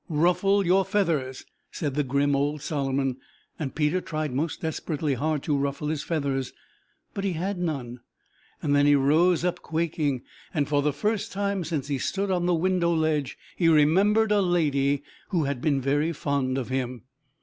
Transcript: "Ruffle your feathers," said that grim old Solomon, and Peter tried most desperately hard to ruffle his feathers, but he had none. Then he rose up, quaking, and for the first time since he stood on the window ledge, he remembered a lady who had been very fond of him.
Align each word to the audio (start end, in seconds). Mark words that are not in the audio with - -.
"Ruffle 0.09 0.65
your 0.65 0.83
feathers," 0.83 1.45
said 1.71 1.93
that 1.93 2.07
grim 2.07 2.35
old 2.35 2.63
Solomon, 2.63 3.17
and 3.59 3.75
Peter 3.75 4.01
tried 4.01 4.33
most 4.33 4.61
desperately 4.61 5.13
hard 5.13 5.43
to 5.43 5.55
ruffle 5.55 5.89
his 5.89 6.01
feathers, 6.01 6.53
but 7.13 7.23
he 7.23 7.33
had 7.33 7.59
none. 7.59 7.99
Then 8.63 8.87
he 8.87 8.95
rose 8.95 9.45
up, 9.45 9.61
quaking, 9.61 10.23
and 10.55 10.67
for 10.67 10.81
the 10.81 10.91
first 10.91 11.31
time 11.31 11.63
since 11.63 11.87
he 11.87 11.99
stood 11.99 12.31
on 12.31 12.47
the 12.47 12.55
window 12.55 12.91
ledge, 12.91 13.37
he 13.55 13.69
remembered 13.69 14.31
a 14.31 14.41
lady 14.41 15.03
who 15.29 15.43
had 15.43 15.61
been 15.61 15.79
very 15.79 16.13
fond 16.13 16.57
of 16.57 16.69
him. 16.69 17.03